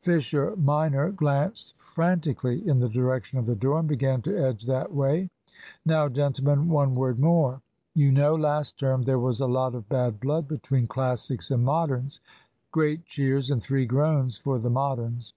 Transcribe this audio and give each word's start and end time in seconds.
(Fisher 0.00 0.56
minor 0.56 1.10
glanced 1.10 1.74
frantically 1.76 2.66
in 2.66 2.78
the 2.78 2.88
direction 2.88 3.38
of 3.38 3.44
the 3.44 3.54
door, 3.54 3.80
and 3.80 3.86
began 3.86 4.22
to 4.22 4.34
edge 4.34 4.64
that 4.64 4.94
way.) 4.94 5.28
"Now, 5.84 6.08
gentlemen, 6.08 6.70
one 6.70 6.94
word 6.94 7.18
more. 7.18 7.60
You 7.94 8.10
know, 8.10 8.34
last 8.34 8.78
term, 8.78 9.02
there 9.02 9.18
was 9.18 9.40
a 9.40 9.46
lot 9.46 9.74
of 9.74 9.86
bad 9.90 10.20
blood 10.20 10.48
between 10.48 10.86
Classics 10.86 11.50
and 11.50 11.62
Moderns," 11.66 12.20
(great 12.72 13.04
cheers 13.04 13.50
and 13.50 13.62
three 13.62 13.84
groans 13.84 14.38
for 14.38 14.58
the 14.58 14.70
Moderns). 14.70 15.34